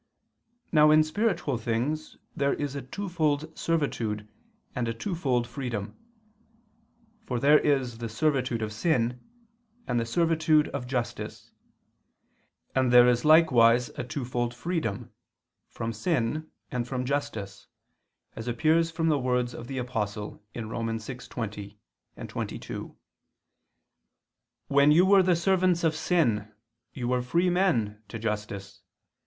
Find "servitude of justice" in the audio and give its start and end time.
10.07-11.51